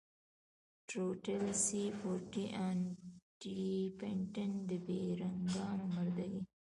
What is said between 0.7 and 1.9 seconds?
ټروټيل سي